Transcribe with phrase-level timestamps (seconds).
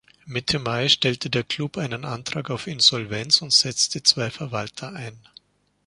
[0.25, 5.15] Mitte Mai stellte der Club einen Antrag auf Insolvenz und setzte zwei Verwalter ein.